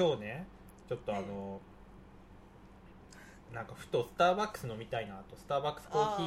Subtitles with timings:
[0.00, 0.46] 今日ね
[0.88, 1.60] ちょっとあの、
[3.52, 6.22] なんかふとスターバックス飲みたいなとスターバックスコーヒ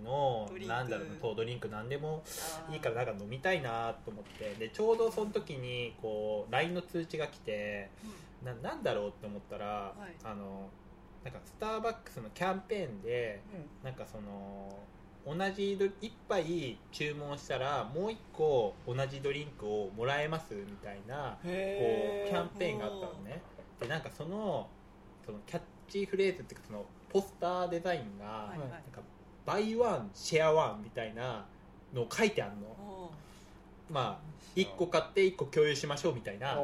[0.00, 2.22] ーのなんだろうなドリンクなんでも
[2.70, 4.54] いいからなんか飲みたいなと思って。
[4.60, 7.90] でちょうどその時にこう LINE の通知が来て
[8.44, 10.14] ななんだろうって思ったら、い。
[10.22, 10.70] あの
[11.24, 13.42] なんかスターバックスのキャンペーンで
[13.82, 14.78] なんかその
[15.26, 23.42] 同じド1杯注文したらもう1個同じドリンクをもらえますみたいなこうへキャンペーンがあったのね。
[23.80, 24.68] でなんかその
[25.24, 28.82] そのキャッチフレーズっていうかそのポスターデザインが、はいはいなん。
[28.92, 29.00] か
[29.44, 31.44] buy one share one みたいな
[31.92, 32.85] のを書いてあるのお
[33.90, 36.62] まあ1個買って1個共有しましょうみたいななんか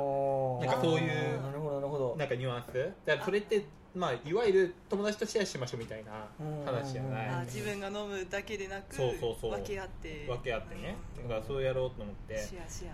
[0.82, 2.16] そういうなるほどなるほど。
[2.18, 2.92] なんかニュアンス？
[3.04, 3.64] だからそれって
[3.94, 6.26] まあいわゆる友達とシェアしましょうみたいな
[6.64, 7.44] 話じゃない。
[7.44, 9.50] 自分が飲むだけでなくそうそうそう。
[9.50, 10.26] 分け合って。
[10.28, 10.96] わけあってね。
[11.18, 11.28] うん。
[11.28, 12.92] だからそうやろうと思って、シェアシェア。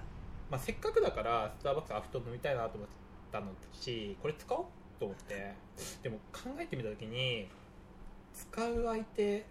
[0.50, 2.88] まあ、せっかくだからスターバックスアフト飲みたいなと思っ
[3.30, 4.64] たのしこれ使おう
[4.98, 5.54] と思って。
[6.02, 7.48] でも考えてみた時に
[8.34, 9.44] 使う相手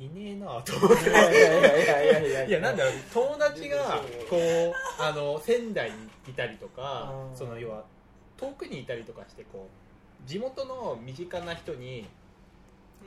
[0.00, 1.10] いねえなと思って。
[1.10, 2.60] いやいやいやいやいやいやいや。
[2.60, 5.96] なんだろう友達がこうあの仙台に
[6.28, 7.84] いたりとかうんその要は
[8.36, 12.06] 遠くにいたりとかしてこう地元の身近な人に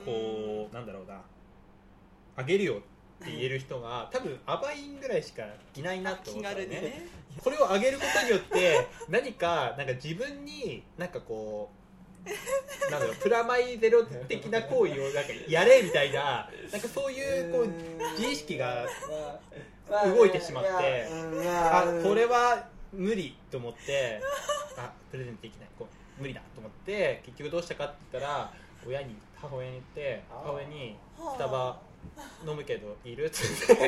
[0.04, 1.20] こうなんだろうな
[2.36, 2.76] あげるよっ
[3.26, 5.42] て言える人が多分アバインぐらいしか
[5.76, 6.66] いないなと気思ったのね。
[6.66, 7.06] ね。
[7.42, 11.83] これをあげることによって何かなんか自分になんかこう
[12.90, 17.66] なんだろうプラマイゼロ的な行為をなんかやれみたいな なんかそういうこう
[18.18, 18.86] 自意識が
[20.16, 21.06] 動いてしまって
[21.48, 24.20] あこれは無理と思って
[24.76, 25.68] あプレゼントできない。
[25.78, 25.86] こ
[26.18, 28.52] う無理だと思って結局どうしたかって言ったら
[28.86, 30.96] 親に母親に言って母親に
[31.34, 31.76] 「スタバ
[32.46, 33.86] 飲むけどいる?」って言って。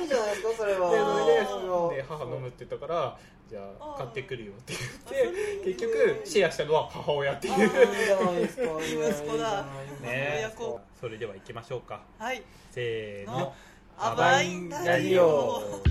[0.00, 0.90] いいじゃないですかそれは。
[0.90, 3.16] でそれでそれはで母飲むって言ったから
[3.48, 7.54] じゃあ買ってくるよってあ言って結局シェアしたのは母親っていう。
[7.54, 9.64] 息子だ。
[10.02, 10.34] ね。
[10.38, 12.00] 親子それでは行きましょうか。
[12.18, 12.42] はい。
[12.70, 13.38] せーの。
[13.38, 13.54] の
[13.98, 15.82] アバインラジオオ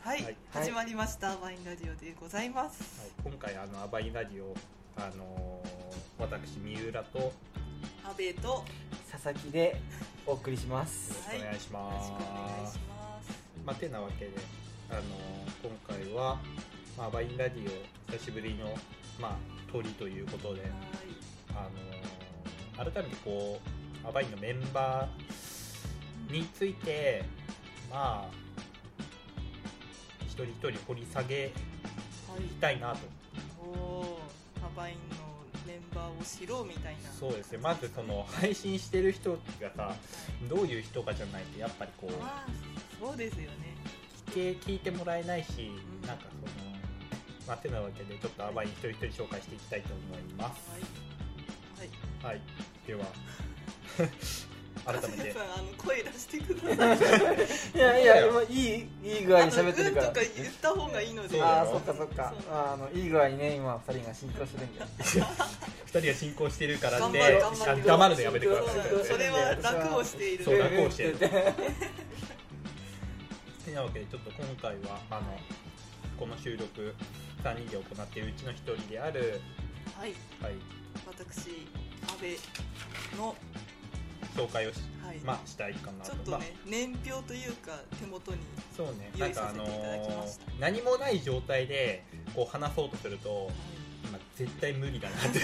[0.00, 0.36] はい、はい。
[0.52, 1.32] 始まりました。
[1.32, 4.54] アバインラジオでございます、はい、今回あのアバインラジオ
[4.96, 5.81] あのー
[6.22, 7.32] 私三浦とよ
[8.04, 8.64] 阿部とよ
[9.10, 9.80] 佐々木で
[10.26, 11.12] お送りします。
[11.14, 13.32] ろしくお願いしろます、しくお願いします。
[13.66, 14.30] まあ、てなわけで、
[14.90, 15.02] あのー
[15.62, 16.38] 今回は、
[16.96, 17.60] まあ、アバインラジ
[18.08, 18.74] オ久しぶりの、
[19.20, 19.36] まあ、
[19.72, 20.70] 鳥ということで、はい。
[21.50, 21.62] あ
[22.78, 23.60] のー改めてこ
[24.04, 27.22] うアバインのメンバーについて
[27.90, 28.30] まあ
[30.26, 31.52] 一人一人掘り下げ
[32.28, 32.42] はい。
[32.60, 32.98] たいなと。
[33.60, 35.31] おーアバインの
[36.02, 37.10] メンバーを知ろうみたいな。
[37.18, 37.58] そうですね。
[37.58, 39.38] まずその配信してる人が
[39.76, 39.94] さ
[40.48, 43.76] どういう人かじゃないとやっぱりこうあーそうですよね。
[44.30, 46.52] 聞け聞いてもらえないしんなんかその
[47.46, 50.70] まあてなわけでちょっとアバイン一人一人紹介していきたいと思います。
[50.70, 51.88] はい。
[52.28, 52.34] はい。
[52.34, 52.40] はい。
[52.86, 53.04] では
[54.84, 55.34] 改めて。
[55.38, 57.78] あの声出してください。
[57.78, 60.08] いやいや今いいいい具合に喋ってるから。
[60.08, 62.34] あのうんとか言った方がいいのでああそっかそっか。
[62.50, 64.86] あのいい具合にね今二人が進行してるんだ
[65.86, 69.04] 二人が進行してるからって頑張る頑張るあ黙るのやめてください。
[69.04, 70.44] それは楽をしている。
[70.44, 71.12] そう楽をしてる。
[71.12, 71.18] る
[73.64, 75.38] てなわけでちょっと今回はあの
[76.18, 76.94] この収録
[77.42, 79.40] 3人で行っているうちの1人である、
[79.96, 80.14] はい。
[80.40, 80.54] はい、
[81.06, 81.66] 私
[82.08, 83.36] 阿部の
[84.36, 85.18] 紹介をし,、はい。
[85.24, 89.10] まあ、したいかなちょっとね年表というか手元にまあ、そうね。
[89.16, 90.52] 用意なんかあのさせていただきました。
[90.52, 92.04] ー何もない状態で
[92.34, 93.50] こう話そうとすると、
[94.10, 95.40] まあ、絶対無理だなって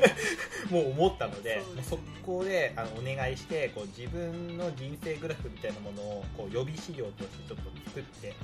[0.74, 1.82] もう思ったのでそね。
[1.82, 8.36] そこであのお願いしてこう自分の人生グラフみたいなものをこう予備資料としてちょっと作って、はい。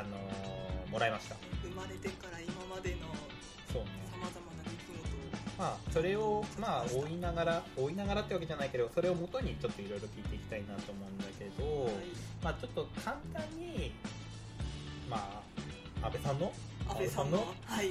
[0.00, 0.64] あのー
[0.94, 1.34] もらいました。
[1.60, 3.10] 生まれてから今までの
[3.72, 3.90] そうね。
[4.06, 4.53] さまざま
[5.58, 11.94] まあ、それをまあ追いながら追いながらってわけじゃないけどそれを元にちょっといろいろ聞いていきたいなと思うんだけど、はい。
[12.42, 13.92] まあちょっと簡単に
[15.08, 15.42] ま
[16.02, 16.52] あ安倍さんの
[16.88, 17.38] 安倍さんの？
[17.66, 17.90] はい。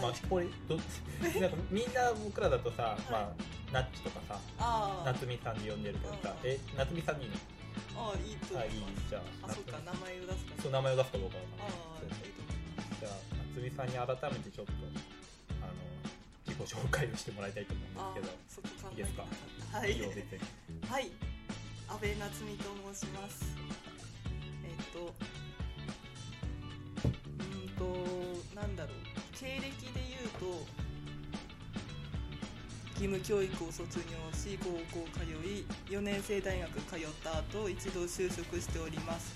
[0.00, 0.76] まあこれど
[1.40, 3.28] なんかみんな僕らだとさ、まあ
[3.72, 7.36] ナッチとかさ夏美さんで呼んでるけどさうんえ夏美さんでいいの？
[7.96, 8.72] あーいいと思あいい？
[9.08, 12.18] じゃああそうか名前を出すかそう名前を出すかどうかわかんない
[12.98, 13.12] じゃあ
[13.54, 14.72] 夏美さんに改めてちょっと
[16.64, 19.24] 自己紹介をしてもらいたいと思あうんでーそこ考えいいですか？
[19.72, 19.92] はい。
[19.92, 21.10] すけどいいよ別にはい。
[21.88, 22.64] 阿部夏美と
[22.94, 23.56] 申します。
[24.64, 25.14] えっ、と
[27.08, 28.94] うーんとなんだろう。
[29.38, 30.66] 経歴で言うと
[32.96, 34.04] 務教育を卒業
[34.36, 34.68] し高
[35.00, 39.32] 校通い4年生大学通った後一度就職しております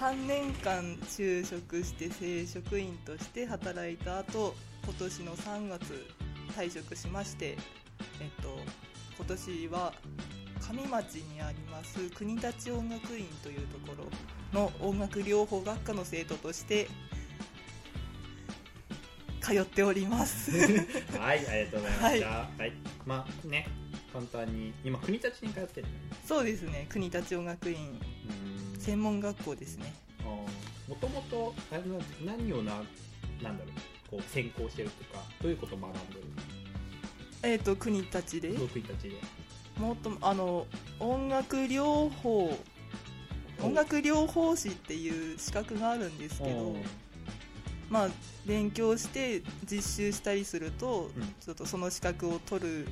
[0.00, 4.54] 3年間就職して正職員として働いた後
[4.84, 6.06] 今年の3月
[6.56, 7.58] 退職しまして
[8.18, 8.48] えっと
[9.18, 9.92] 今年は
[10.58, 13.94] 上町にあります国立音楽院というとこ
[14.54, 16.88] ろの音楽療法学科の生徒として
[19.42, 20.50] 通っております。
[21.18, 22.28] はいありがとうございました。
[22.28, 22.72] はい、
[23.04, 23.66] まあね
[24.12, 25.86] 簡単に今国立に通ってる
[26.26, 28.09] そうですね国立音楽院うん
[28.80, 29.92] 専門学校ですね。
[30.88, 31.54] もともと
[32.24, 32.72] 何をな
[33.42, 33.70] なんだろ
[34.08, 36.22] うこう専攻してるとかどういうことを学んでる
[37.42, 38.48] えっ、と国立で。
[38.48, 39.12] の国立で。
[39.78, 40.66] もっとあの
[40.98, 42.58] 音楽療法
[43.62, 46.76] 音楽療法士っていう資格があるんですけど
[47.88, 48.08] まあ
[48.44, 51.22] 勉強して実習したりすると、うん。
[51.40, 52.88] ちょっとその資格を取る、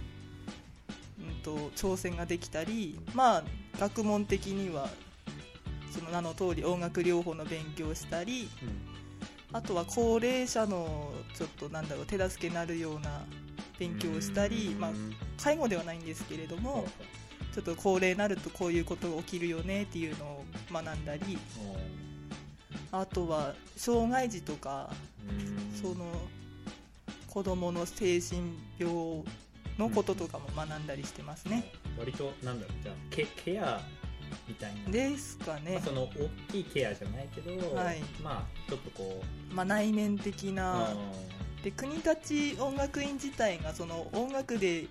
[1.19, 3.45] うん、と挑戦ができたりまあ
[3.79, 4.89] 学問的には
[5.93, 8.49] その名の通り音楽療法の勉強をしたり
[9.53, 13.23] あとは高齢者のちょっとなんだろう手助けになるような
[13.79, 14.91] 勉強をしたり、まあ、
[15.43, 16.87] 介護ではないんですけれども
[17.55, 21.39] ちょっと高齢になるとこういうことが起きるよねっていうのを学んだり
[22.93, 24.91] あとは障害児とか
[25.81, 26.07] その
[27.29, 29.23] 子供の精神病
[29.79, 31.71] のこととかも学んだりしてますね。
[31.99, 33.81] 割となんだろうじゃあケケア
[34.47, 34.91] みたいな。
[34.91, 38.01] ですかまねあ、その大きいケアじゃないけど、はい。
[38.23, 40.91] まあちょっとこうまあ、内面的な。
[40.91, 40.97] あ
[41.63, 44.87] で国立音楽院自体がその音楽で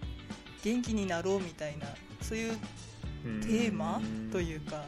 [0.64, 1.88] 元気になろうみたいな
[2.22, 4.32] そういうーテーマうん。
[4.32, 4.84] というか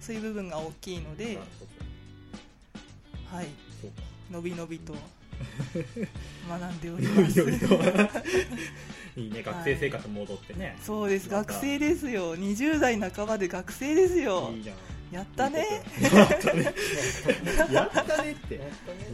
[0.00, 1.38] そういう部分が大きいので
[3.30, 3.46] はい、
[3.80, 4.02] そうか。
[4.30, 4.94] のびのびと
[6.48, 7.40] 学んでおります。
[9.16, 14.76] いいね学生生活戻ってね、そうです学生ですよ20代半ばで学生ですよいいじゃん
[15.10, 15.64] やったね
[16.02, 16.64] やったね
[17.72, 18.60] やったねって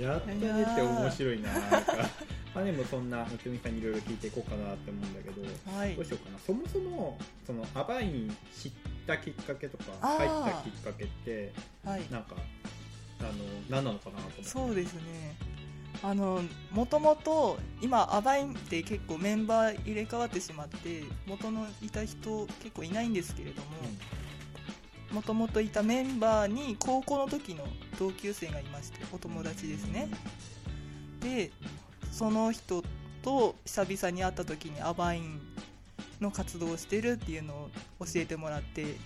[0.00, 1.94] やったねって面白いななんか
[2.54, 8.72] まあでもそんなむつみさんにいろいろ聞いていこうかなって思うんだけどはいどうしようかなそもそもそのアバイン知っ
[9.06, 11.52] たきっかけとか入ったきっかけって
[11.84, 12.34] はいなんか
[13.20, 13.30] あの
[13.70, 15.36] 何なのかなと思ってそうですね
[16.02, 16.42] あの
[16.72, 23.68] もともと今アバインって結構メンバー入れ替わってしまって元のいた人結構いないんですけれども
[25.12, 27.64] もともといたメンバーに高校の時の
[27.98, 30.08] 同級生がいましてお友達ですね。
[31.20, 31.50] で
[32.10, 32.82] その人
[33.22, 35.40] と久々に会った時にアバイン
[36.20, 38.96] の活動をしてるっていうのを教えてもらって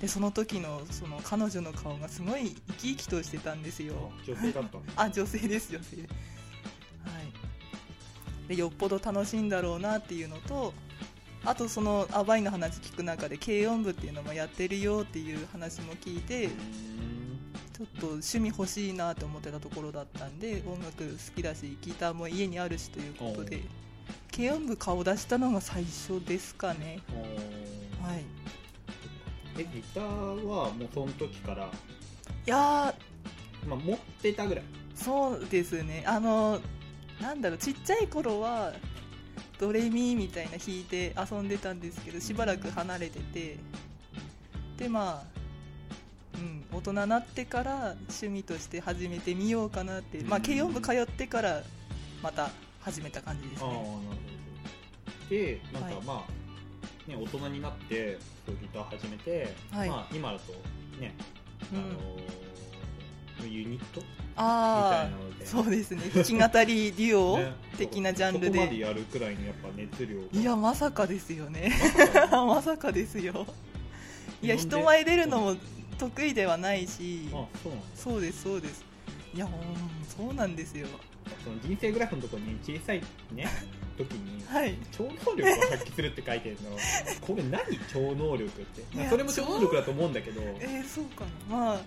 [0.00, 4.12] でその時のその彼女の顔がすごい生き生きとしてたんですよ。
[4.12, 5.96] あ女性だったの あ女性です女性。
[5.96, 6.06] はい。
[8.48, 10.72] でよっぽど楽しいんだろうなっていうのと
[11.44, 23.62] あとそのアバインの話聞く中で軽音部っていうのもやってるよっていう話も聞いてちょっと趣味欲しいなと思ってたところだったんで音楽好きだしギターも家にあるしということで
[24.34, 27.00] 軽音部顔出したのが最初ですかね。
[28.02, 28.45] はい
[29.58, 30.04] えギター
[30.44, 31.68] はもうその時から、い
[32.46, 34.64] やーまあ、持ってたぐらい。
[34.94, 36.04] そうですね。
[36.06, 36.60] あの
[37.20, 38.72] なんだろうちっちゃい頃は
[39.58, 43.56] ドレミみたいな弾いて遊んでたんですけどしばらく離れてて。
[44.76, 45.36] でまあ
[46.34, 50.42] うん大人になってから趣味として始めてみようかなってまあうん。
[50.42, 51.62] 軽音部通ってから
[52.22, 52.50] また
[52.82, 53.94] 始めた感じですああなるねほ
[55.24, 55.30] ど。
[55.30, 56.04] でなんかはい。
[56.04, 56.45] まあ、
[57.06, 59.88] ね、大人になってギター始めて、はい。
[59.88, 60.52] まあ、今だと
[61.00, 61.14] ね、
[61.72, 62.46] うんあのー
[63.48, 64.00] ユニット？
[64.00, 65.44] みあたいなので。
[65.44, 66.00] あそうですね。
[66.14, 67.36] 弾き語りデュオ？
[67.38, 67.52] ね。
[67.76, 70.26] 的なジャンルそこまででやるくらいのやっぱ熱量が。
[70.32, 71.70] いやまさかですよね。
[72.32, 73.46] あ まさかですよ。
[74.42, 75.56] いや人前出るのも
[75.98, 77.28] 得意ではないし。
[77.30, 77.36] そ
[77.68, 78.84] うなんだそうですそうです
[79.36, 79.52] いやうん
[80.06, 80.86] そうなんですよ。
[81.44, 83.02] その人生グラフのところに小さい
[83.32, 83.46] ね
[83.98, 84.74] 時にはい。
[84.90, 86.70] 超能力を発揮するって書いてるの。
[87.20, 87.62] これ何
[87.92, 90.40] 超能力って、まあそれも超能力だと思うんだけど。
[90.40, 91.56] えー、そうかな。
[91.56, 91.80] まあ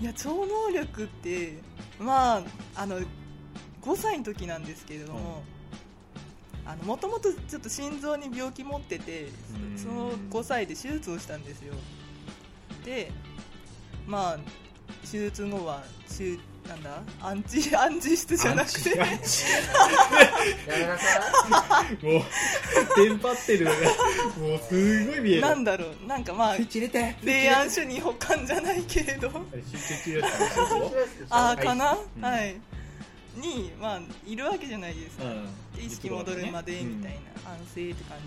[0.00, 1.58] いや超能力って
[1.98, 2.42] まあ
[2.74, 3.04] あの5
[3.96, 5.42] 歳の時なんですけれども、
[6.64, 9.28] あのもともとちょっと心臓に病気持ってて
[9.72, 9.78] うん。
[9.78, 11.74] その5歳で手術をしたんですよ。
[12.86, 13.12] で
[14.06, 14.38] まあ
[15.02, 16.38] 手術後は手
[16.70, 17.02] なんだ？
[17.20, 18.90] アンチアンチ室じゃなくて？
[18.90, 19.10] やめ
[20.86, 21.20] なさ
[22.00, 22.22] もう
[22.94, 23.64] テンパってる。
[23.64, 23.76] のが
[24.38, 25.40] もうすごい見える。
[25.42, 26.06] なんだろう？
[26.06, 27.16] なんかまあスイッチ入れて。
[27.24, 29.30] 霊安書に保管じゃないけれど。
[31.28, 32.24] ああかな、うん。
[32.24, 32.54] はい。
[33.36, 35.46] に、まあ、いるわけじゃないですか、うん。
[35.76, 38.18] で意識戻るまでうんみたいな、安静って感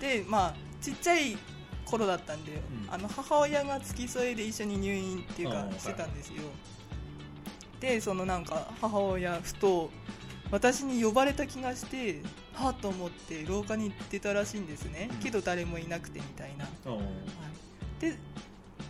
[0.00, 0.18] じで。
[0.22, 1.36] でまあちっちゃい
[1.84, 2.56] 頃だったんで、う
[2.90, 2.94] ん。
[2.94, 6.42] あの母親が付き添いで一緒に入院っていうかしてたんですよ、
[7.80, 9.90] でそのなんか母親ふと
[10.50, 12.22] 私に呼ばれた気がして
[12.54, 15.16] はっと思って廊下に出たらしいんですね、うん。
[15.18, 16.90] けど誰もいなくてみたいな、う。
[16.90, 18.00] んはい。
[18.00, 18.16] で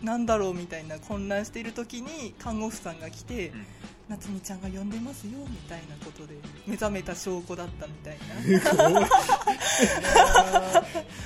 [0.03, 3.67] なんだろうみたいな混乱している時に看護婦さんが来て、うん
[4.09, 6.35] 夏美ちゃんが呼んでますよみたいなことで
[6.65, 9.11] 目覚めた証拠だったみたいな。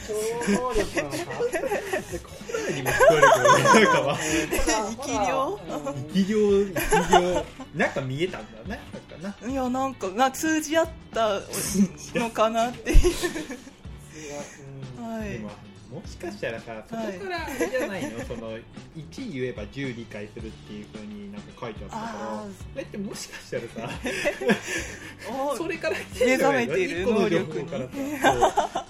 [0.06, 0.14] 超
[0.52, 1.02] 能力な。
[1.02, 3.80] のかホラーにも聞こえるけどねな。
[3.80, 4.16] んかは
[4.90, 5.60] 生き量
[6.14, 6.24] 生き
[7.12, 7.44] 量
[7.74, 7.86] な。
[7.86, 8.98] んか見えたんだねな。
[8.98, 9.50] んかな。
[9.50, 9.86] いやな。
[9.86, 10.30] んかな。
[10.30, 11.40] 通じ合った
[12.14, 12.70] のかな。
[12.70, 12.98] っていう
[15.02, 15.40] はい
[15.90, 18.56] ももしかしたらさそこからあれじゃないの、 その
[18.96, 22.08] 1言えば10理解するっていうふうになんか書いてあったから
[22.42, 23.94] あそれってもしかしたらさ
[25.52, 26.24] おそれから来て
[26.86, 28.86] る一個の情報からさ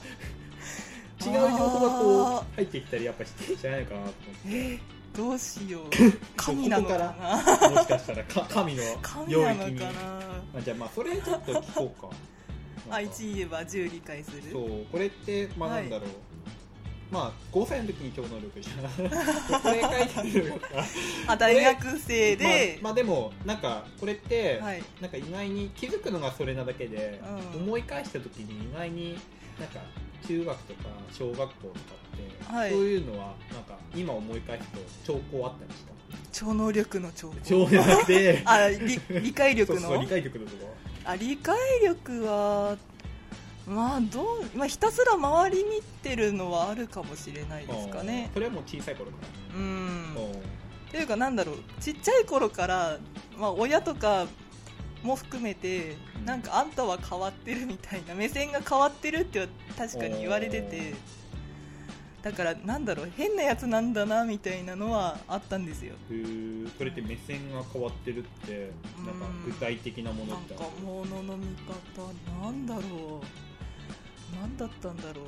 [1.23, 4.19] 違う情報がこう入ってきたりやっぱしてんじゃないかなと思って。
[4.47, 4.81] えー
[5.17, 5.83] どうしよう。
[6.37, 7.69] 神なのかな？
[7.69, 9.81] もしかしたらか神の神領域に。
[9.83, 12.09] あじゃあまあそれちょっと聞こうか。
[12.91, 14.43] あなんか1言えば10理解する。
[14.53, 14.87] そう。
[14.91, 16.09] これってまあなんだろう、
[17.11, 20.53] まあ5歳の時に超能力じゃんこれ書いて
[21.39, 24.83] 大学生で、まあ、まあでもなんかこれって、はい。
[25.01, 27.21] なんか意外に気づくのがそれなだけで、
[27.55, 27.63] うん。
[27.63, 29.19] 思い返した時に意外に
[29.59, 29.81] なんか
[30.27, 30.81] 中学とか
[31.13, 31.55] 小学校とか
[32.45, 32.71] って、はい。
[32.71, 35.91] そういうのはなんか今思い返すと兆候あったりした？
[36.33, 37.71] 超能力の兆兆候。
[37.71, 39.81] じゃなくてあ理理解力の？
[39.81, 40.75] そうそう理解力のとこ
[41.05, 42.77] あ理解力は
[43.71, 48.25] まあどう、まあ、ひたすら周り見てるのはあるかもしれないですかね。
[48.27, 48.35] うん。
[48.35, 49.59] それはもう小さい頃から。
[49.59, 49.65] うん。
[49.65, 50.33] うん。
[50.33, 52.99] っていうかなんだろうちっちゃい頃から、
[53.39, 54.27] まあ、親とか
[55.05, 55.97] も含めて
[56.27, 59.49] なんかあんたは変わってるみたいな目線が変わってるって
[59.79, 60.95] 確かに言われてて
[62.23, 65.95] だからなんだろう変なやつなんだなみたいなのはあったんですよ。
[66.11, 66.71] へー。
[66.77, 69.13] それって目線が変わってるってなんか
[69.47, 70.87] 具体的なものなんかってある？
[70.87, 72.81] 物の見方なんだろ
[73.23, 73.50] う
[74.39, 75.23] なんだったんだろ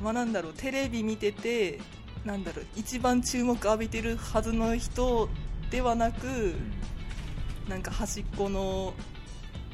[0.00, 0.02] う。
[0.02, 0.52] まあなんだろう。
[0.54, 1.78] テレビ見てて
[2.24, 2.66] なんだろう。
[2.76, 5.28] 一番注目浴びてるはずの人
[5.70, 6.54] ではなく
[7.68, 8.94] なんか端っこの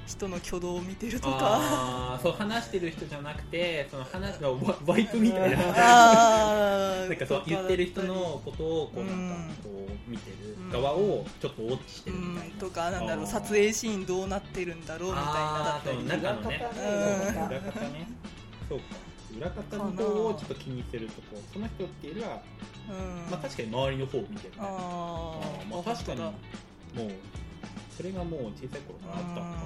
[0.07, 2.21] 人の挙動を見てるとか。
[2.23, 5.57] そう話してる人じゃなくてその話がワワイプみたいな。
[7.09, 12.55] なんかそうと言ってる人のことをこうなんかうんこう見てる側をちょっとウォッチしてうるみたいな。
[12.55, 12.59] ん。
[12.59, 13.27] とかなんだろう。
[13.27, 16.05] 撮影シーンどうなってるんだろうみたいなだったり。
[16.05, 16.67] 中のね。
[16.77, 17.47] うん。
[17.47, 18.09] 裏方ね
[18.69, 18.85] そうか。
[19.37, 22.43] 裏方の方をちょっと気にしてるとこその人っていうのは、
[22.89, 22.93] う
[23.29, 23.31] ん。
[23.31, 24.57] まあ、確かに周りの方を見てるね。
[24.61, 26.33] ああーまあ確かにもう
[27.97, 29.57] それがもう小さい頃からあったのか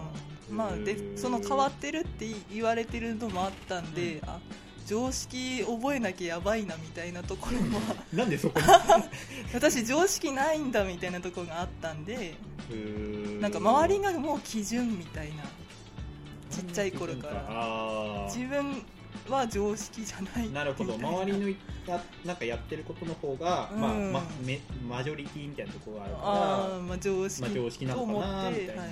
[0.51, 4.29] うんまあでその変わってるって言われてるのもあったんで、うん。
[4.29, 4.39] あ
[4.87, 7.79] 常識覚えなきゃやばいなみたいなところも。
[8.13, 8.67] なんでそこに？
[9.55, 12.35] 私常識ないんだみたいなところがあったんで
[13.41, 15.45] なんか周りがもう基準みたいな
[16.51, 17.47] ちっちゃい頃から。
[17.49, 18.83] あ自分
[19.29, 20.95] は常識じゃないあなるほど。
[20.95, 24.13] 周りのやなんかやってることの方が、まあうん。
[24.13, 24.21] ま
[24.89, 28.83] ママジョリティみたいなところがあるからあーまあ常識まあ常識なのかなみたいな。
[28.83, 28.91] はい。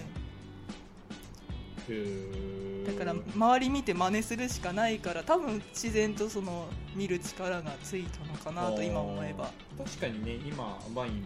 [2.86, 9.50] だから周り見て真似するしかないから多分自然とその見る力がついたのかなと今思えば。
[9.78, 11.24] 確かにね今バイン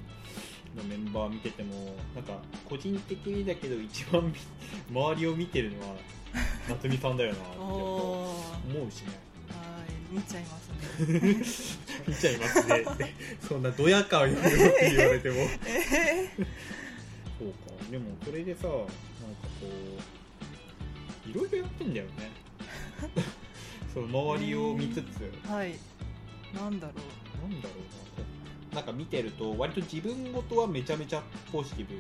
[0.77, 4.35] のメンバー見ててもなんか個人的にだけど一番み
[4.91, 5.97] 周りを見てるのは
[6.69, 7.59] 夏美さんだよなって。
[7.59, 9.09] 思うしね。
[9.49, 9.91] はい。
[10.15, 10.75] 見ちゃいますね。
[12.09, 12.85] 見ちゃいますね
[13.47, 14.51] そんなドヤ感を言って
[14.97, 15.37] 言われても。
[15.37, 15.43] そ
[17.45, 17.59] うか。
[17.91, 18.87] でもそれでさなんか
[19.61, 19.67] こ
[21.27, 22.13] ういろいろやってんだよね。
[23.93, 25.31] その周りを見つつ。
[25.49, 25.75] はい。
[26.55, 26.95] なんだろ
[27.49, 27.75] なんだろ
[28.73, 31.99] うななんか見てると割と自分ごとはめちゃめちゃポジティブう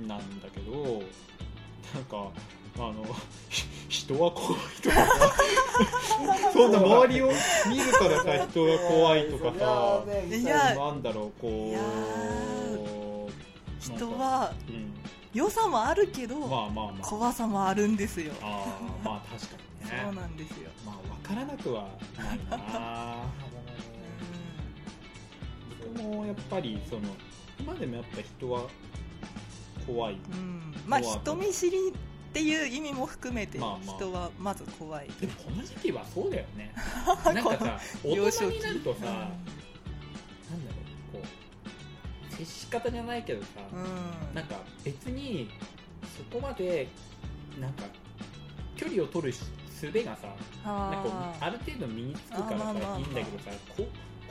[0.00, 0.08] うん。
[0.08, 1.02] なんだけど
[2.00, 2.30] なんか
[2.76, 3.04] あの
[3.88, 5.32] 人は怖いとかさ
[6.52, 7.30] そんな周りを
[7.68, 10.02] 見るからさ人が怖いとかさ
[10.34, 11.78] いやなんだろうこう。
[13.80, 14.94] 人はうん。
[15.32, 17.02] 良さもあるけど、まあまあまあ。
[17.02, 18.32] 怖さもあるんですよ。
[18.42, 20.02] あーまあ確かにね。
[20.04, 21.88] そうなんですよ、まあ分からなくは
[22.18, 23.16] ないな。
[25.94, 27.02] 僕もやっぱりその
[27.60, 28.64] 今でもやっぱ人は
[29.86, 30.14] 怖い。
[30.14, 30.38] うん。
[30.38, 33.96] うん、まあ人見知りっていう意味も含めてまあまあ。
[33.96, 35.08] 人はまず怖い。
[35.20, 36.72] でもこの時期はそうだよね。
[37.24, 39.30] なんかさ大人になるとさ、なんだろ
[41.12, 41.22] うこ
[42.30, 44.34] う接し方じゃないけどさ、うん。
[44.34, 45.50] なんか別に
[46.16, 46.88] そこまで
[47.60, 47.84] なんか
[48.76, 50.28] 距離を取る術がさ
[50.64, 53.86] なんかあある程度身につくからあまあまあまあさいいんだけどさこ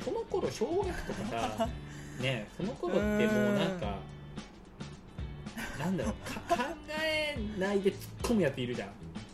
[0.06, 1.70] この頃小学とかさ
[2.22, 3.98] ねその頃ってもうなんか
[5.80, 6.14] なんだろう
[6.50, 6.64] か考
[7.02, 8.90] えないで突っ込むやついるじゃん。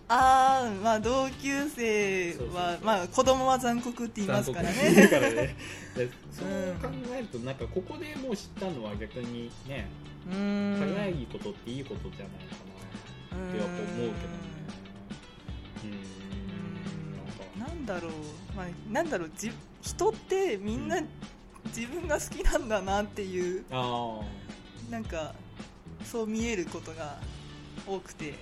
[0.08, 5.08] あーまあ同級生はまあ子供は残酷って言いますからね。
[5.08, 5.56] からね。
[5.98, 9.88] でそう考えるとなんかここでもう知ったのは逆にね
[10.30, 10.94] うーん。
[10.96, 12.56] 早いことっていいことじゃないか
[13.36, 14.14] なってやっぱ思うけどね。
[15.84, 17.74] うんなんか。
[17.74, 18.12] なんだろう、
[18.56, 19.52] まあ、なんだろうじ
[19.82, 21.08] 人ってみんなうん。
[21.76, 23.66] 自分が好きなんだなっていう。
[23.72, 24.22] あ
[24.90, 25.34] なんか
[26.06, 27.18] そう見えることが
[27.88, 28.34] 多くて。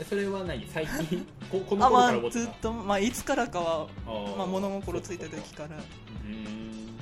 [0.00, 0.64] あそれは何？
[0.68, 1.26] 最近？
[1.50, 2.44] ここのあ、頃まあから思ってた？
[2.44, 3.88] ずっと、まあ、いつからかは、
[4.36, 5.70] まあ、物心ついた時から。
[6.24, 6.96] うん。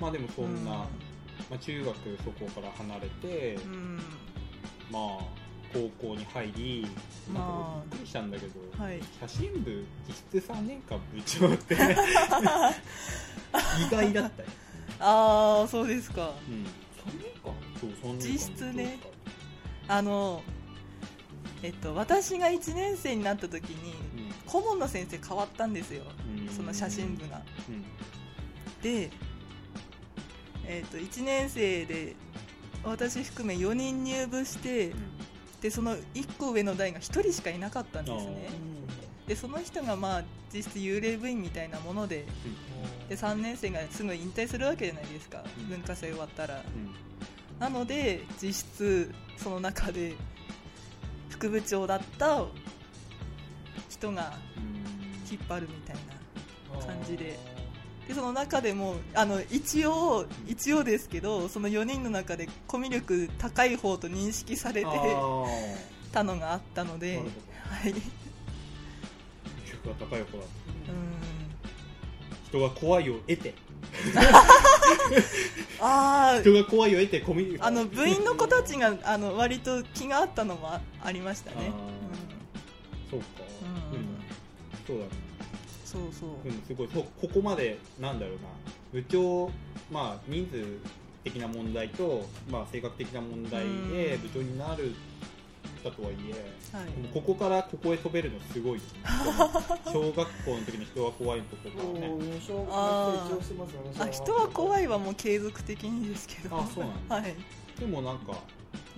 [0.00, 0.86] まあでもそんな、ま
[1.54, 3.96] あ、中学そこから離れて、うん、うん
[4.90, 5.24] まあ
[5.72, 6.86] 高校に入り、
[7.32, 9.00] まあびっくりしたんだけど、はい。
[9.20, 11.74] 写真部実質3年間部長って
[13.86, 14.48] 意外だったよ、
[15.00, 16.32] ああそうですか。
[16.48, 16.83] うん、3年間そう3年間
[18.18, 18.98] 実質ね。
[19.86, 20.42] あの
[21.62, 23.94] えっと私が1年生になった時に
[24.46, 26.04] 顧問の先生変わったんですよ。
[26.38, 26.54] うん。
[26.54, 27.42] その写真部が。
[27.68, 27.82] うん。
[28.82, 29.10] で、
[30.66, 32.16] えっと1年生で
[32.84, 34.92] 私含め4人入部して
[35.60, 38.48] でその1個上の代が1人しかいなかったんですね
[39.26, 42.26] でその人がまあ実質幽霊部員みたいなもので
[43.08, 45.42] で3年生がすぐ引退するわけじゃないですか。
[45.58, 45.68] うん。
[45.68, 46.56] 文化祭終わったら。
[46.56, 46.94] うん。
[47.58, 50.14] なので実質その中で
[51.30, 52.44] 副部長だった
[53.88, 54.32] 人が
[55.30, 55.96] 引っ張るみたい
[56.80, 57.38] な感じで。
[58.06, 64.90] でその中でもあの一応一応ですけどその4人の中でコミュ力高い方と認識されて
[66.12, 67.94] たのがあったのではい
[69.90, 70.38] が高い方。
[70.38, 70.44] だ
[72.48, 73.54] 人が怖いを得て。
[75.80, 81.70] あ人が怖いを得てコミああの部員の子たちがあの割と気があったのもあありましたね、
[83.10, 83.26] そうか。
[83.92, 83.98] うん。
[83.98, 84.06] うん。
[84.86, 85.10] そうだね。
[85.84, 88.42] そうそう、うんすごいそここまでなんだろうな。
[88.92, 89.50] 部長
[89.92, 90.64] まあ人数
[91.22, 94.22] 的な問題と、まあ、性格的な問題でうん。
[94.22, 94.94] 部長になる
[95.84, 96.86] だとはいえ、はい。
[97.12, 98.80] ここからここへ飛べるのすごい
[99.92, 102.10] 小学校の時の人が怖いところね。
[102.70, 103.28] あ
[104.00, 106.58] あ人は怖いはもう継続的にですけど。
[106.58, 107.14] あそうなんだ。
[107.16, 107.36] はい。
[107.78, 108.38] でもなんか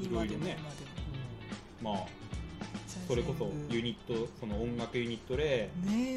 [0.00, 0.58] 今でも今でも、ね
[1.82, 2.06] まあ
[3.06, 5.70] それこそユニットその音楽ユニットで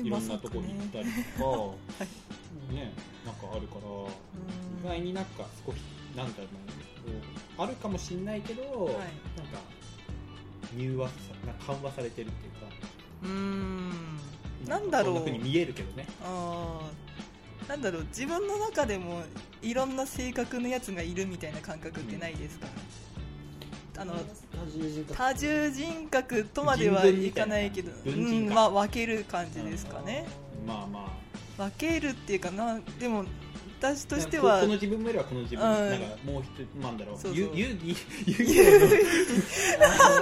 [0.04, 1.06] いろんなとこに行ったり
[1.38, 2.04] とか、
[2.74, 2.94] ね。
[3.26, 4.86] なんかあるからうん。
[4.86, 5.78] 意外になんか少し
[6.16, 6.50] なんだろう
[7.58, 8.94] あるかもしれないけど、はい。
[9.38, 9.60] なんか
[10.78, 11.14] 柔和さ
[11.46, 12.60] なんか緩和されてるっていうか。
[13.24, 13.92] うーん。
[14.68, 15.16] なんだろう。
[15.16, 16.06] そんな風に見えるけどね。
[16.24, 17.70] あー。
[17.70, 18.06] なんだろう。
[18.10, 19.24] 自分の中でも
[19.62, 22.68] いろんな性格のやつがいるみたいな感覚ってないですか、
[23.98, 24.20] あの多
[24.66, 25.18] 重人格。
[25.18, 30.26] 多重人格とまではいかないけどうんまあ分ける感じですかね。
[30.66, 31.00] まあま
[31.58, 31.64] あ。
[31.64, 33.26] 分けるっていうかなでも
[33.80, 35.90] 私としてこはこの自分もよりはこの自分、うん。
[35.90, 37.42] なんかもう一人なんだろうそうそう。
[37.42, 37.96] ゆゆゆ
[38.28, 38.36] ゆ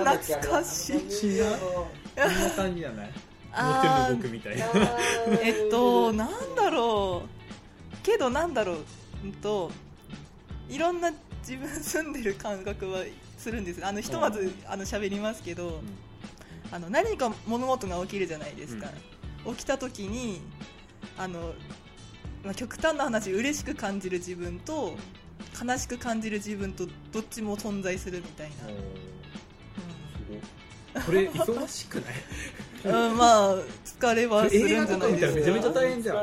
[0.05, 0.95] 懐かしい。
[0.97, 1.87] 違うこ
[2.29, 3.15] んな感じじゃないもう
[3.53, 4.09] あ一人ー。
[4.09, 4.65] の僕みたいな
[5.41, 7.97] えっとなんだろう。
[8.03, 8.77] けどなんだろう
[9.23, 9.71] うんと
[10.69, 13.03] いろんな自分住んでる感覚は
[13.37, 13.85] するんです。
[13.85, 15.81] あのひとまずあの喋りますけど、
[16.71, 18.89] あの何か物事が起きるじゃないですか、
[19.45, 20.41] 起きた時に
[21.17, 21.53] あの、
[22.47, 24.95] まあ、極端な話嬉しく感じる自分と
[25.61, 28.61] 悲しく感じる自分とどっちも存在するみたいな、す
[31.03, 31.05] ごい。
[31.05, 32.13] これ忙しくない？
[32.85, 36.17] うんうんまあ疲れはするんじゃない映画とかめちゃめちゃ大変じゃん。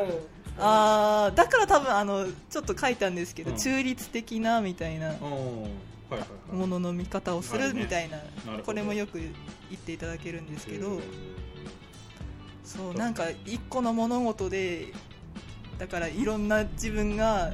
[0.59, 3.59] あーだから多分あのちょっと書いたんですけど、うん。
[3.59, 5.15] 中立的なみたいな
[6.51, 8.19] ものの見方をするみたいな、
[8.65, 9.31] これもよく言
[9.75, 11.03] っていただけるんですけど、
[12.65, 14.91] そうなんか一個の物事で
[15.79, 17.53] だからいろんな自分が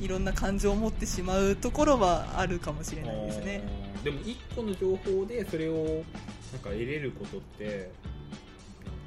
[0.00, 3.62] いろんな感情を持ってしまうところはあるかもしれないですね。
[4.02, 5.74] でも一個の情報でそれを
[6.52, 7.90] なんか得れることって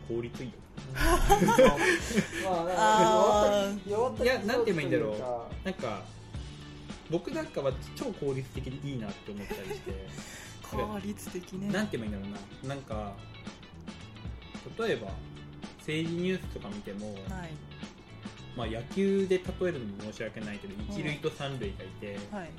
[0.08, 0.56] 効率いいよ
[2.76, 3.92] あー。
[3.92, 5.66] 弱ったいやなんて言えばいいんだろう。
[5.66, 6.04] なんか
[7.10, 10.08] 僕なんかは超効率的にいいなって思ったりして。
[10.64, 11.72] 効率的ね。
[11.72, 12.76] なんて言えばいいんだろうな。
[12.76, 13.14] なんか
[14.78, 15.12] 例えば
[15.80, 17.52] 政治ニュースとか見てもはい
[18.58, 22.50] まあ、野球で例えるのも申し訳ないけど一塁と三塁がいて、はい。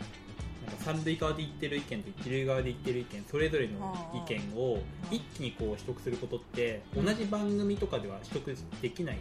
[0.65, 7.05] なんか三塁側で言ってる意見と一塁側で言ってる意見それぞれの意見を一気にこう取得することってうん。
[7.05, 9.19] 同じ番組とかでは取得できない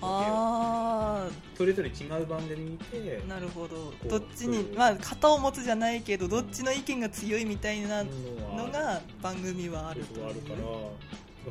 [0.00, 3.92] あそれぞれ違う番組見てあなるほど。
[4.06, 8.10] うどっちにまあ型を持つじゃないけどどっちの意見が強いみたいなの
[8.56, 10.58] のが番組はあるとあるから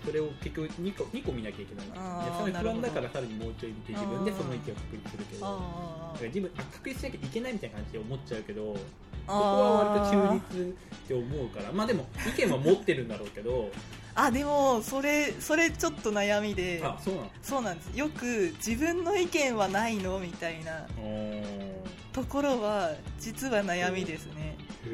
[0.05, 1.85] それを結局2個 ,2 個見なきゃいけない。
[1.87, 1.93] で
[2.39, 5.25] それ不安だからさらにもうちょい見て自分でその意見を確立する。
[5.25, 8.75] けどだかあら自分あ確立しなきゃいけないみたいな感じで思っちゃうけど
[9.27, 11.71] あそこは割と中立って思うから。
[11.71, 13.71] まあでも意見は持ってるんだろうけど。
[14.19, 16.81] あでもそれそれちょっと悩みで。
[16.83, 17.29] あそうなの？
[17.43, 17.97] そうなんです。
[17.97, 20.17] よく自分の意見はないの？
[20.19, 21.81] みたいなへ
[22.13, 24.57] ところは実は悩みですね。
[24.87, 24.89] え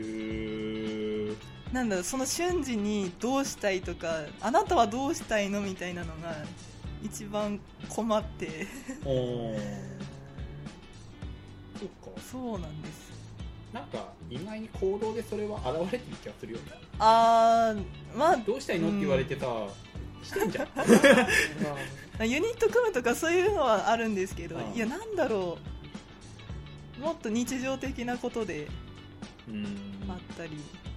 [1.74, 6.36] なんだろうその瞬時にどうしたいとかあなたはどうしたいのみたいなのが
[7.04, 7.60] 一番
[7.90, 8.68] 困って。
[9.04, 9.58] お
[11.78, 12.22] そっか。
[12.32, 13.12] そうなんです。
[13.74, 16.66] なんか意外に行動でそれは現れてる気がするよね。
[17.00, 19.48] あーまどうしたいのって言われてさ、
[20.22, 20.68] してんじゃん。
[22.20, 25.58] あ ユニット組むとかそういうのはあるんですけどああいやなんだろ
[27.00, 27.02] う。
[27.02, 28.68] もっと日常的なことで
[29.50, 29.66] うん。
[30.08, 30.52] あったり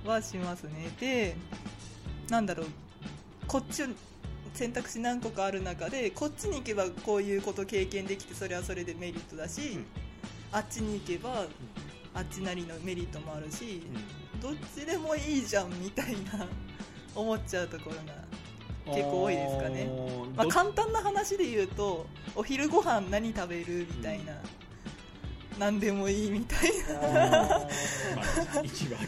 [0.06, 0.90] はしますね。
[1.00, 1.36] で
[2.30, 2.66] なんだろう。
[3.46, 3.84] こっち
[4.54, 9.86] 選択肢何個かある中でこっちに行けばこういうこと経験できてそれはそれでメリットだし、うん。
[10.52, 11.44] あっちに行けば
[12.14, 13.82] あっちなりのメリットもあるし、
[14.40, 16.46] どっちでもいいじゃんみたいな
[17.14, 19.90] 思っちゃうところが結構多いですかね。
[20.34, 24.32] まあ、ど簡単な話で言うとお昼ご飯何食べるみたいな、
[25.58, 27.56] 何でもいいみたいな。
[27.56, 27.66] あ
[28.16, 28.98] まあ、一番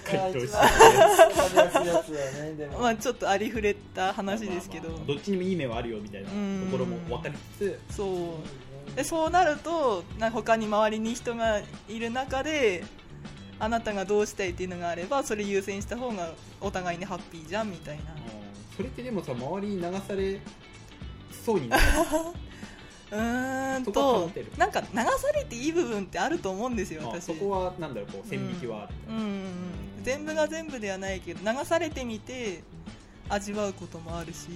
[2.80, 6.34] まあちょっとありふれた話ですけど、まあまあまあどっちにもいい面はあるよみたいなと
[6.70, 7.96] ころも分かりつつ。
[7.96, 8.38] そ
[8.94, 8.96] う。
[8.96, 12.84] でそうなるとな他に周りに人がいる中で
[13.60, 18.02] あなたがどうしたいっていうのがあればそれ優先した方がお互いにハッピーじゃんみたいな。
[18.02, 18.08] うん。
[18.76, 20.40] それってでもさ周りに流され
[21.44, 21.82] そうになる
[23.10, 27.24] うーんとなんか流されていい部分ってあると思うんですよあ私。
[27.24, 29.16] そこはなんだろうこう線引きはある、うん。
[29.16, 29.42] うんうん
[30.02, 32.62] 全部が全部ではないけど流されてみて
[33.28, 34.48] 味わうこともあるし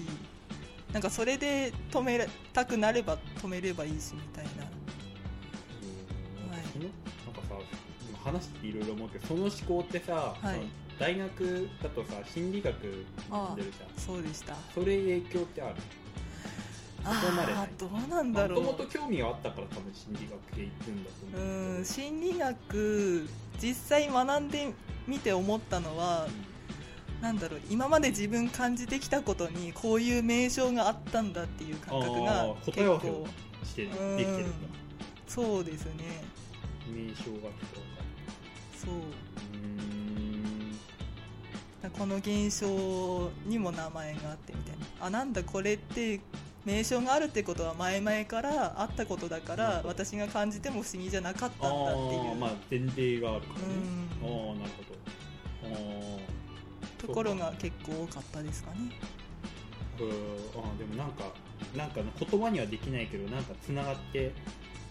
[0.92, 4.50] なんかそれで止めたくなれば止めればいいしみたいな。
[6.56, 6.64] はい。
[6.72, 7.54] そのなんかさ
[8.08, 10.60] 今話していろいろ思うけどその思考ってさ、はい。
[10.98, 14.00] 大学だとさ心理学でるじゃん。
[14.00, 14.54] そうでした。
[14.74, 15.74] それ影響ってある？
[17.04, 18.62] そこまでどうなんだろう。
[18.62, 21.80] もともと興味があったから多分心理学系行くんだとう思うけど。
[21.80, 23.28] ん心理学
[23.60, 24.72] 実際学んで
[25.06, 26.28] みて思ったのは
[27.20, 34.68] なんだろう今まで自分感じてきたことにこういう名称があったんだっていう感覚が結答え合わせしてできうんてるんだ。
[35.28, 36.24] そうですね。
[36.88, 37.48] 名称が
[38.76, 38.94] そう。
[38.94, 39.56] うー
[41.88, 41.90] ん。
[41.90, 45.06] この現象にも名前があってみたいな。
[45.06, 46.20] あなんだこれって
[46.64, 52.20] 名称があるってことは前々からあったことだから私が感じても不思議じゃなかったあんだっていう。
[52.32, 53.64] ーまあ前提があるからね。
[54.22, 54.34] ああうん。
[54.56, 55.74] ーなるほど。
[55.74, 56.18] あ
[56.98, 58.76] ところが結構多かったですかね。
[59.98, 60.10] ーうん。
[60.10, 61.24] あーでもなんか
[61.76, 64.32] なんか言葉にはできないけどなんかつながって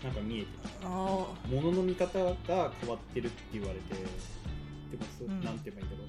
[0.04, 0.48] なんか見えて
[0.84, 4.02] あものの見方が変わってるって言われてで
[4.98, 5.42] もそ、うん。
[5.44, 6.08] なんて言えばいいんだろう。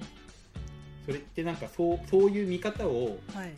[1.05, 3.53] それってなんかそうそういう見方をあはい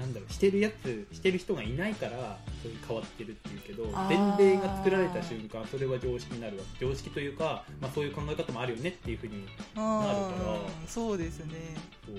[0.00, 6.64] なんだろうしてるやつしてる人がいないからそういう変わってるっていうけど前例が作られた瞬間それは常識になるわ。
[6.80, 10.56] 常識というか、まあ、そういう考え方もあるよねっていうふうにあなるから。
[10.56, 11.76] ーそうですね。
[12.06, 12.16] そう。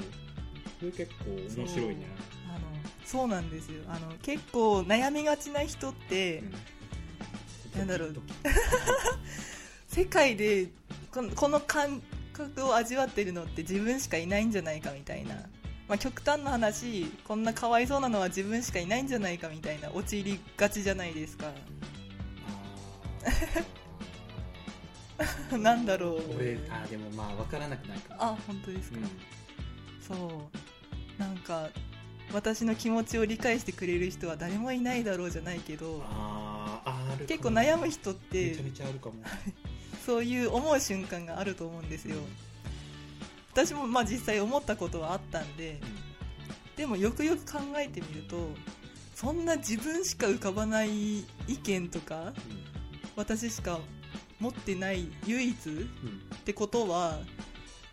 [0.80, 2.08] それ結構面白いね。
[2.48, 2.60] あの
[3.04, 3.82] そうなんですよ。
[3.88, 6.44] あの結構悩みがちな人って、
[7.76, 8.15] なんだろう。
[9.88, 10.70] 世界で
[11.12, 12.02] このこの感
[12.34, 15.36] 覚を味わってるのって自分しかいないんじゃないかみたいな、
[15.91, 21.51] まあ、極端な話こんなかわいそうなのは自分しかいないんじゃないかみたいな陥りがちじゃないですか。
[25.58, 26.38] なんだろう。
[26.38, 28.23] 俺あーでもまあ分からなくないかも。
[28.23, 30.17] あ本当ですか、うん。
[30.17, 30.49] そ
[31.17, 31.21] う。
[31.21, 31.69] なんか
[32.32, 36.01] 私の気持ちを理解してくれる人は誰もいないだろうじゃないけど
[37.27, 39.15] 結構悩む人っめてちゃめちゃあるかも。
[40.06, 42.15] そういう思う瞬間があると思うんですよ
[43.52, 45.80] 私もまあ実際思ったことはあったんで
[46.76, 48.50] でもよくよく考えてみると
[49.16, 52.34] そんな自分しか浮かばない意見とか
[53.16, 53.80] 私しか
[54.40, 57.20] 持ってない唯一ってことは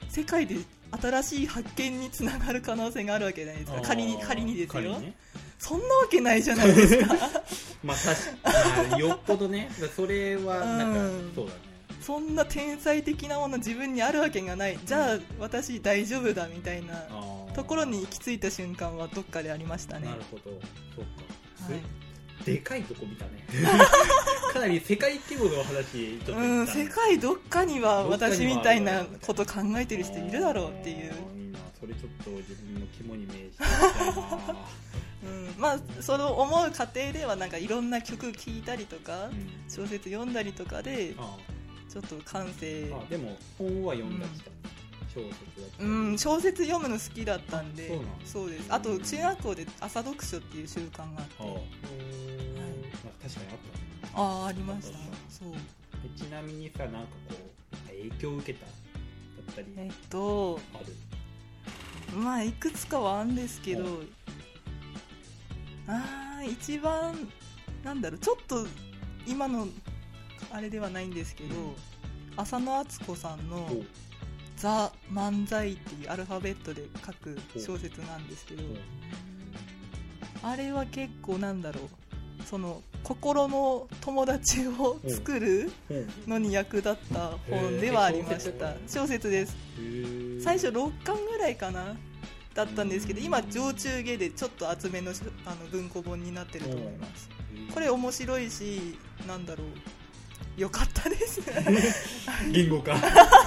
[0.08, 0.56] 世界で
[0.90, 3.80] 新しい発見につながる可能性があるわけじゃないですか。
[3.82, 5.14] 仮に仮にですよ、ね。
[5.58, 7.14] そんなわけないじゃないですか。
[7.84, 8.90] まあ確かに。
[8.90, 9.70] まあよっぽどね。
[9.94, 11.32] それはなんか、うん。
[11.34, 11.67] そうだね
[12.08, 14.78] そんな天才的なもの自分にあるわけがない。
[14.82, 17.06] じゃあ私大丈夫だみたいな
[17.52, 20.06] ところに行き着いた瞬間はどっかでありましたね。
[20.06, 20.44] なるほど。
[20.44, 22.46] そうか、はい。
[22.46, 23.44] でかいとこ見たね。
[24.54, 31.12] かなり世界規模の話ちょっとうん、世界どっかには私みたいなこと考えてる人いるだろうっていう、
[31.78, 33.64] それちょっと自分の肝に銘じて
[35.28, 39.46] うん、まあそれを思う過程ではなんかいろんな曲聴いたりとかうん。
[39.68, 41.36] 小説読んだりとかであ
[41.88, 42.84] ちょっと感性。
[42.84, 44.50] ーあでも本は読んだりした、
[45.14, 45.82] 小説だった。
[45.82, 47.88] りうん小説読むの好きだったんで。
[47.88, 48.72] そうなのそうです。
[48.72, 51.34] あと中学校で朝読書っていう習慣があって。
[51.38, 53.58] あーまあ確かにあっ
[54.02, 54.12] たね。
[54.14, 54.98] ああありました。
[55.30, 55.52] そう。
[55.52, 55.58] で
[56.16, 56.98] ちなみにさなんか
[57.28, 58.72] こう影響を受けただ
[59.52, 59.66] ったり。
[59.76, 62.18] えっとある？
[62.18, 64.06] まあいくつかはあるんですけどう
[65.86, 67.28] ああ一番
[67.84, 68.66] なんだろうちょっと
[69.26, 69.68] 今の
[70.50, 71.54] あれではないんですけど
[72.36, 73.86] 浅野敦子さんのおう
[74.56, 78.62] 「ザ・漫才」っていうアルファベットで書く小説なんですけど
[80.42, 81.88] あれは結構なんだろう。
[82.46, 86.08] その心の友達を作るうん。
[86.26, 88.74] のに役立った本ではありました。
[88.86, 89.54] 小説です。
[90.40, 91.96] 最初6巻ぐらいかな
[92.54, 95.12] だったんですけど今上中下でちょっと厚めの
[95.44, 97.28] あの文庫本になってると思います。
[97.74, 98.96] これ面白いし
[99.26, 99.66] なんだろう
[100.56, 101.40] よかったです
[102.50, 102.96] 言語化。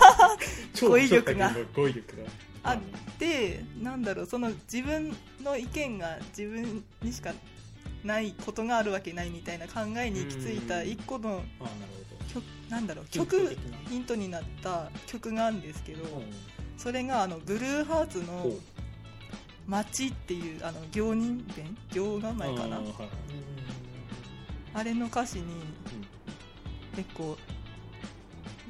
[0.74, 1.54] 超語彙力が。
[1.54, 2.24] 超語彙力が。
[2.64, 2.78] あ
[3.20, 7.34] でなんだろうその自分の意見が自分にしか
[8.04, 12.02] ないことがあるわけないみたいな考えに行き着いた一個のあなる
[12.34, 13.58] 曲なんだろう曲
[13.90, 16.24] ヒントになった曲があるんですけど
[16.78, 18.60] それがあのブルーハーツのほう
[19.68, 21.78] 「街」っていうあの行人弁？
[21.92, 22.82] 行が前かな？
[24.74, 25.46] あれの歌詞に
[26.96, 27.38] 結構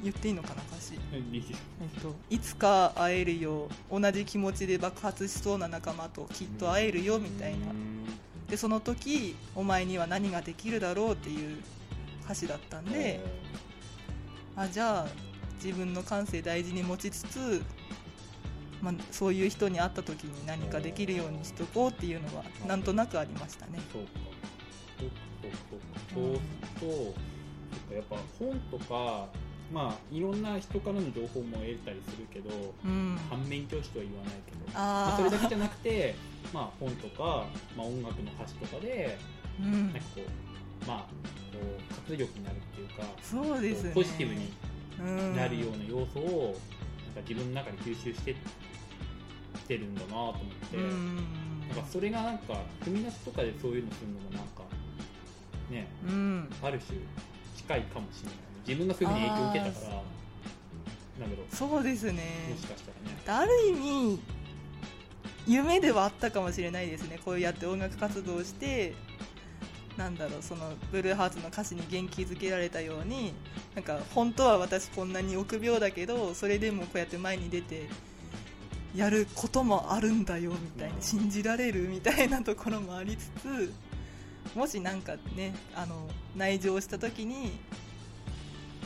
[0.02, 1.44] 言っていいのかな歌詞、うんいい
[1.80, 7.70] えっと、いつか会えるよ同じ気持ちで爆発しそうな仲間ときっと会えるよみたいな。
[7.70, 8.02] うん。
[8.48, 11.56] でその時お前には何ができるだろうっていう
[12.24, 13.18] 歌詞だったんで
[14.54, 15.06] あじゃあ
[15.62, 17.62] 自分の感性大事に持ちつつ、
[18.82, 23.80] まあ、そういう人に会った時に何かできるようにしとこうっていうのはなんとなくありましたね。
[23.92, 24.08] そうか。
[24.98, 25.80] そうそう
[26.14, 26.40] そうそう
[26.80, 27.31] そうする
[27.80, 29.28] かやっぱ本とか
[29.72, 32.50] まあいろんな人からの情報も得たりするけど
[32.84, 33.18] うん。
[33.30, 36.14] 反面教師とは言わないけどまあ、あそれだけじゃなくて、
[36.52, 39.92] まあ、本とか、まあ、音楽の歌詞とかでーうん。
[39.92, 43.92] なんかこうまあこう活力になるっていうかそうですね。
[43.94, 44.52] ポジティブに
[45.00, 46.56] うんなるような要素を
[47.14, 48.34] なんか自分の中に吸収してっ
[49.66, 50.34] てるんだなと思っ
[50.70, 51.16] て、うん。
[51.68, 52.54] なんかそれがなんか
[52.84, 54.64] 組み出しとかでそういうのするのもなんか
[55.70, 56.50] ねうん。
[56.62, 56.98] ある種
[57.72, 58.36] 近いかもしれない。
[58.66, 59.92] 自分がそういうふうに影響を受けたから。
[61.20, 61.56] なんだろう。
[61.56, 62.12] そうですね。
[62.50, 63.44] もしかしたらね。
[63.44, 64.20] ある意味
[65.46, 67.18] 夢ではあったかもしれないですね。
[67.24, 68.94] こうやって音楽活動をして
[69.96, 73.34] なんだろうそのブルーハーツの歌詞に元気づけられたように
[73.74, 77.88] なんか本当は私こんなに臆病だけどそれでもこうやって前に出て
[78.94, 81.02] やることもあるんだよみたいなうん。
[81.02, 83.72] 信じられるみたいなところもありつつ
[84.54, 87.52] もしなんかねあの内情した時に、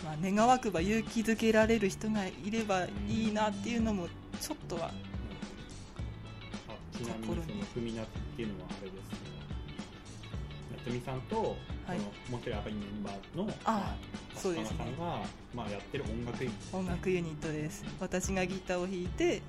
[0.04, 4.09] まあ、願わくば勇気づけられる人がいればいいなっていうのも
[4.40, 4.92] ちょっとはあ
[6.96, 8.06] ちなみにその踏みなっ
[8.37, 9.37] ていうのはあれですね
[10.85, 11.56] 夏美さんと、
[11.87, 11.98] はい。
[11.98, 13.96] そのもう一人赤いメンバーのあまあ
[14.37, 14.76] そうですね。
[14.78, 15.20] さんが、
[15.54, 17.85] まあ、やってる音楽ユニット音楽ユニットです。
[17.98, 19.42] 私がギターを弾いて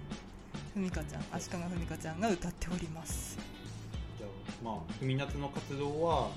[0.74, 3.38] ふみかちゃん足利ふみかちゃんが歌っております。
[4.18, 4.30] じゃあ
[4.64, 6.30] まあ踏み夏の活動は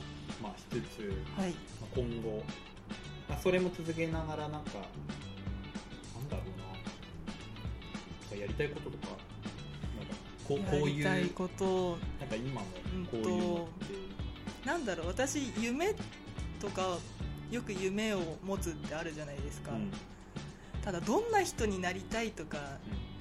[0.43, 1.01] まあしつつ、
[1.37, 1.51] はい。
[1.81, 2.43] まあ、今後、
[3.29, 6.65] まあ、それも続けながらなんかなんだろうな。
[6.67, 9.07] なんかやりたいこととか
[9.99, 10.15] なんか
[10.47, 11.99] こうこういうやりたいこと。
[12.21, 14.67] なんか今のうんこういうのって。
[14.67, 15.95] なんだろう私夢
[16.61, 16.99] とか
[17.51, 19.91] よく夢を持つってあるじゃないですか、うん。
[20.83, 22.59] ただどんな人になりたいとか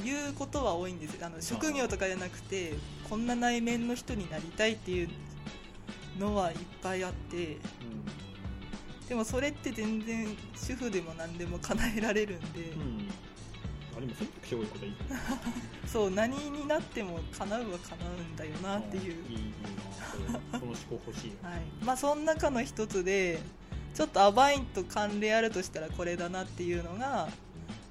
[0.04, 1.18] いうことは多いんです。
[1.24, 2.74] あの職業とかじゃなくて
[3.10, 5.10] こんな内面の人になりたいっていう
[6.20, 7.58] のはいっぱいあって
[9.08, 12.72] でもそれって全然主婦でも何でも叶えられるんで、
[13.98, 14.96] あでも選択肢多いことはいい。
[15.90, 19.54] そう何になっても叶うは叶うんだよなっていう、いいいい
[20.52, 21.62] なその思考欲しい はい。
[21.84, 23.40] まあ、その中の一つで
[23.96, 27.30] ちょっとアバインと関連あるとしたらこれだなっていうのが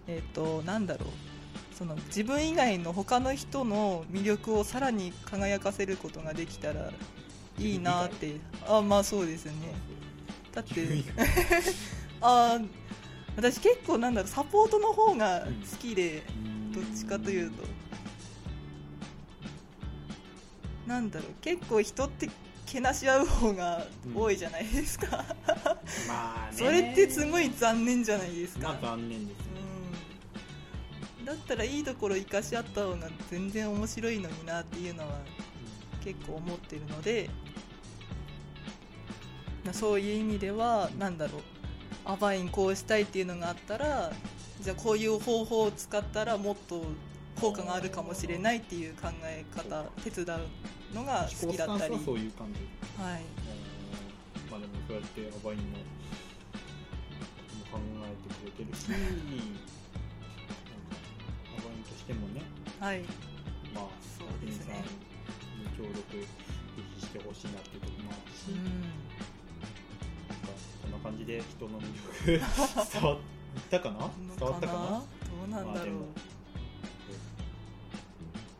[0.06, 1.08] えっ、となんだろう。
[1.76, 6.90] その自分以外の他の人の魅力をさらに輝かせることができたら
[7.58, 8.36] いいなって。
[8.66, 9.52] あまあそうですね。
[10.52, 10.86] だって
[12.20, 12.58] あ
[13.36, 16.22] 私結構なんだろうサポートの方が好きで、
[16.72, 17.62] どっちかというと。
[20.86, 22.30] なんだろう結構人って
[22.66, 25.24] けなし合う方が多いじゃないですか、
[26.06, 26.56] まあね。
[26.56, 29.44] それってすごい残念じゃないですか、まあ残念ですね。
[31.20, 35.18] うん、だったらいいところ生かし合った方が全然面白いのになっていうのは
[36.04, 37.47] 結構思ってるのでな
[39.72, 41.42] そういう意味ではなんだろう。
[42.04, 44.10] アバインこうしたいっていうのがあったら
[44.62, 46.82] じゃあこういう方法を使ったらもっと
[47.38, 52.60] 効果があるかもしれないっていう考え方手伝うのが好きだったり、そういう感じ
[53.02, 53.22] はい、
[54.50, 55.76] まあでもそうやってアバインも
[57.70, 58.96] 考えてくれてるしアバ
[61.68, 62.40] インとしてもね。
[62.80, 63.02] はい、
[63.74, 63.84] まあ
[64.18, 64.82] そうですね。
[65.76, 66.26] 協力ぜ
[66.96, 69.07] ひしてほしいなっていうところもあるし、うん
[70.98, 71.84] な感じで人の魅
[72.26, 72.40] 力
[72.92, 73.18] 伝わっ
[73.70, 73.98] たかな？
[73.98, 74.78] の伝わったかな？
[74.88, 75.04] ど
[75.46, 76.06] うなんだろう、まあでも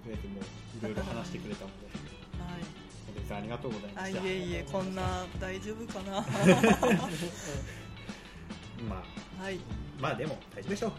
[0.07, 1.87] いろいろ話してくれたので。
[2.39, 2.63] はい。
[3.31, 6.13] ありがとうございまあいしたえいえこんな大丈夫かな？
[8.89, 9.03] ま
[9.39, 9.59] あはい。
[10.01, 10.93] まあでも大丈夫でしょ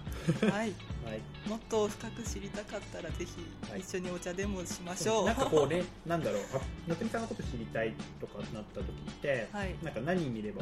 [0.52, 0.74] はい。
[1.06, 1.22] はい。
[1.50, 3.32] もっと深く知りたかったらぜひ
[3.72, 3.80] はい。
[3.80, 6.42] 一緒にお茶でもしましょう、なんかこうねなんだろう。
[6.54, 9.76] あ夏美さんのこと知りたいとかなった時って、はい。
[9.82, 10.62] なんか何見れば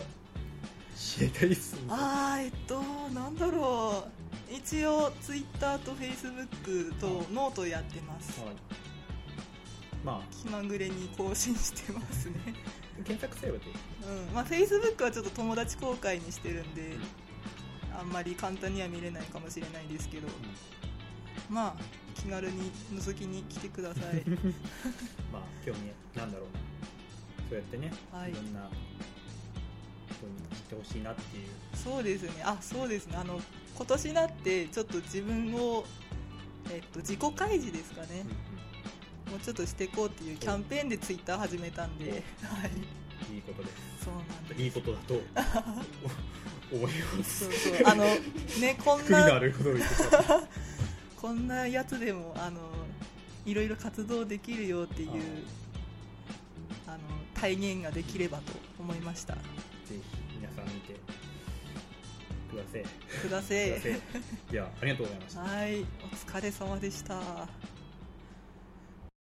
[0.97, 2.81] 知れたりするのあーえっと
[3.13, 4.53] なんだろう。
[4.53, 6.47] 一応ツイッターとフェイスブッ
[6.91, 8.39] クとノートやってます。
[8.41, 8.55] はい。
[10.03, 12.36] ま気まぐれに更新してますね。
[12.99, 13.65] あ 検索すればで
[14.27, 14.33] うん。
[14.33, 16.95] まあフェイスブックはちょっと友達公開にしてるんで
[17.97, 20.27] あんまり簡単には見れないかもしれないですけど。
[21.49, 21.75] まあ
[22.15, 24.23] 気軽に覗きに来てください。
[25.31, 26.60] まあ興味なんだろうな。
[27.49, 28.31] そうやってね、はい。
[28.31, 28.69] いろんな
[30.67, 31.47] ってほしいなっていう。
[31.73, 32.43] そうですね。
[32.43, 33.17] あそうですね。
[33.17, 33.39] あの
[33.75, 35.86] 今年になってちょっと自分を、
[36.69, 38.25] えっと、自己開示ですかね、
[39.30, 42.67] もうちょっとしていこうっていうキャンペーンでツイッター始めたんで、は
[43.32, 44.06] い、いいことです。
[44.06, 44.62] そうなんです。
[44.62, 45.13] いいことだと
[46.73, 47.45] 思います。
[47.45, 47.88] そうそう。
[47.88, 49.53] あのねこんな る
[51.15, 52.60] こんなやつでもあの
[53.45, 55.10] いろいろ活動できるよっていう
[56.86, 56.99] あの
[57.34, 59.36] 体現ができればと思いました。
[59.36, 59.39] ぜ
[59.89, 60.16] ひ
[62.57, 62.83] ださい
[63.21, 63.91] くださいください
[64.51, 65.41] いやありがとうございました。
[65.41, 65.81] はい。
[65.81, 67.47] お疲れ様でした